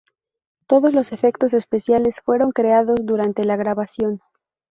Todos 0.65 0.95
los 0.95 1.11
efectos 1.11 1.53
especiales 1.53 2.21
fueron 2.25 2.53
creados 2.53 3.05
durante 3.05 3.45
la 3.45 3.55
grabación. 3.55 4.19